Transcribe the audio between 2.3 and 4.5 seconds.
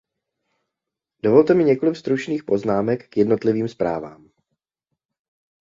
poznámek k jednotlivým zprávám.